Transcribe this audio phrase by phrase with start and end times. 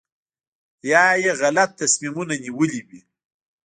[0.91, 2.99] یا یې غلط تصمیمونه نیولي وي.